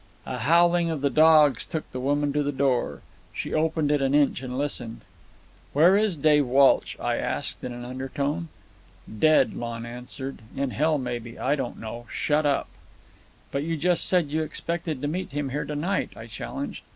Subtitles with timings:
[0.25, 3.01] A howling of the dogs took the woman to the door.
[3.31, 5.01] She opened it an inch and listened.
[5.73, 8.47] "Where is Dave Walsh?" I asked, in an undertone.
[9.19, 10.39] "Dead," Lon answered.
[10.55, 11.37] "In hell, maybe.
[11.37, 12.07] I don't know.
[12.11, 12.67] Shut up."
[13.51, 16.81] "But you just said that you expected to meet him here to night," I challenged.